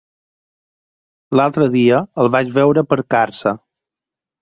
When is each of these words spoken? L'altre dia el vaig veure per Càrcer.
L'altre 1.41 1.69
dia 1.77 2.01
el 2.25 2.33
vaig 2.39 2.53
veure 2.59 2.87
per 2.91 3.01
Càrcer. 3.17 3.59